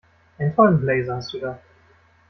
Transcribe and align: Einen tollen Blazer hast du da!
Einen 0.39 0.55
tollen 0.55 0.79
Blazer 0.81 1.17
hast 1.17 1.31
du 1.31 1.37
da! 1.39 1.59